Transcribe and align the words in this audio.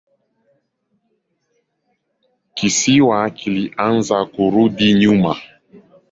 Kisiwa 2.57 3.19
kilianza 3.37 4.17
kurudi 4.33 4.87
nyuma. 5.01 5.33